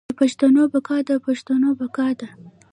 د 0.09 0.11
پښتو 0.19 0.45
بقا 0.73 0.97
د 1.07 1.09
پښتنو 1.25 1.69
بقا 1.79 2.07
ده. 2.19 2.29